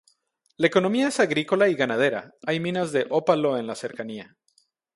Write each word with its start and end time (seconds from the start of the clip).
La 0.57 0.65
economía 0.65 1.09
es 1.09 1.19
agrícola 1.19 1.69
y 1.69 1.75
ganadera, 1.75 2.33
hay 2.47 2.59
minas 2.59 2.91
de 2.91 3.05
ópalo 3.11 3.59
en 3.59 3.67
le 3.67 3.75
cercanía. 3.75 4.35